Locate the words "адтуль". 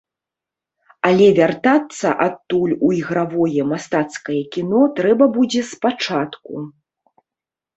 2.27-2.73